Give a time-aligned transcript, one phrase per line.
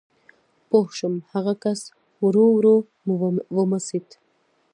[0.69, 1.79] پوه شوم، هغه کس
[2.23, 2.75] ورو ورو
[3.55, 4.07] وموسېد.